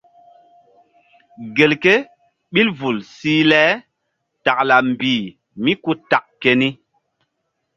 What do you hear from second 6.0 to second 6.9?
tak keni.